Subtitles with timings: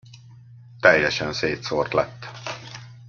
[0.79, 2.25] Teljesen szétszórt lett.